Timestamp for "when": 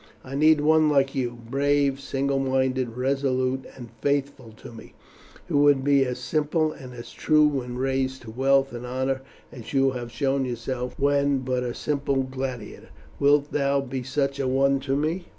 7.47-7.77, 10.97-11.41